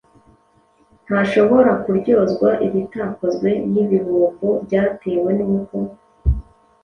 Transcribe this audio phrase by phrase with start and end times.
[1.05, 5.75] ntashobora kuryozwa ibitakozwe n’ibihombo byatewe n’uko: